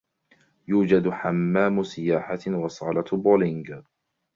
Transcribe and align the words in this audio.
يوجد 0.67 1.09
حمام 1.09 1.83
سياحة 1.83 2.39
وصالة 2.47 3.03
بولينج. 3.23 3.73